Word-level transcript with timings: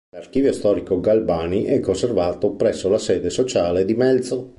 L’archivio 0.15 0.51
storico 0.51 0.99
Galbani 0.99 1.65
è 1.65 1.79
conservato 1.79 2.53
presso 2.53 2.89
la 2.89 2.97
sede 2.97 3.29
sociale 3.29 3.85
di 3.85 3.93
Melzo. 3.93 4.49